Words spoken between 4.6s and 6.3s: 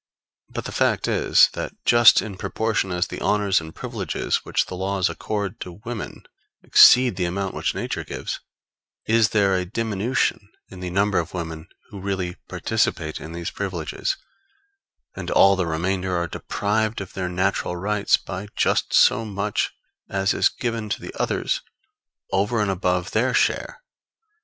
the laws accord to women,